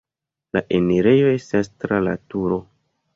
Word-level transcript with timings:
La 0.57 0.61
enirejo 0.77 1.27
estas 1.33 1.69
tra 1.83 1.99
la 2.07 2.15
turo. 2.35 2.59